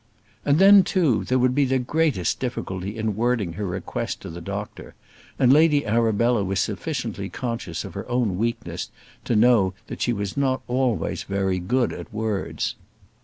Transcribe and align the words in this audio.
And 0.43 0.57
then, 0.57 0.81
too, 0.81 1.23
there 1.25 1.37
would 1.37 1.53
be 1.53 1.63
the 1.65 1.77
greatest 1.77 2.39
difficulty 2.39 2.97
in 2.97 3.15
wording 3.15 3.53
her 3.53 3.67
request 3.67 4.19
to 4.21 4.31
the 4.31 4.41
doctor; 4.41 4.95
and 5.37 5.53
Lady 5.53 5.85
Arabella 5.85 6.43
was 6.43 6.59
sufficiently 6.59 7.29
conscious 7.29 7.85
of 7.85 7.93
her 7.93 8.09
own 8.09 8.39
weakness 8.39 8.89
to 9.25 9.35
know 9.35 9.75
that 9.85 10.01
she 10.01 10.11
was 10.11 10.35
not 10.35 10.63
always 10.67 11.21
very 11.21 11.59
good 11.59 11.93
at 11.93 12.11
words. 12.11 12.73